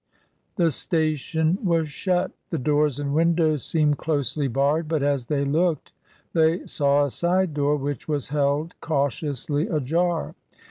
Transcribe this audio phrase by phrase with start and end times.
[0.55, 5.91] ''The station was shut, the doors and windows seemed closely barred, but as they looked
[6.33, 10.33] they saw a side door which was held cautiously ajar.